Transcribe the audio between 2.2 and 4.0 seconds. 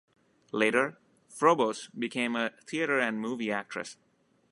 a theatre and movie actress.